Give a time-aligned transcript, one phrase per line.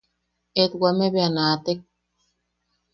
[0.61, 1.79] Etwame bea naatek.